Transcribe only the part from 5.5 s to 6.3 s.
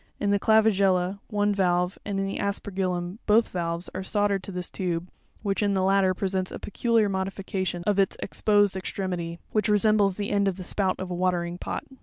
in the latter,